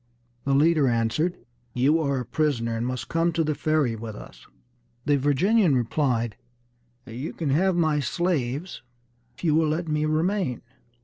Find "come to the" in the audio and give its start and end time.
3.07-3.53